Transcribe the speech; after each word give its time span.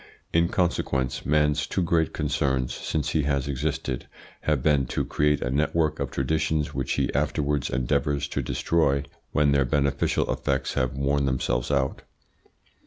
In 0.33 0.47
consequence 0.47 1.27
man's 1.27 1.67
two 1.67 1.83
great 1.83 2.11
concerns 2.11 2.73
since 2.73 3.09
he 3.09 3.21
has 3.25 3.47
existed 3.47 4.07
have 4.41 4.63
been 4.63 4.87
to 4.87 5.05
create 5.05 5.43
a 5.43 5.51
network 5.51 5.99
of 5.99 6.09
traditions 6.09 6.73
which 6.73 6.93
he 6.93 7.13
afterwards 7.13 7.69
endeavours 7.69 8.27
to 8.29 8.41
destroy 8.41 9.03
when 9.31 9.51
their 9.51 9.63
beneficial 9.63 10.31
effects 10.33 10.73
have 10.73 10.97
worn 10.97 11.25
themselves 11.25 11.69
out. 11.69 12.01